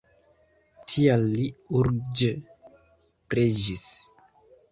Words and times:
Tial 0.93 1.25
li 1.33 1.43
urĝe 1.81 2.31
preĝis. 3.33 3.87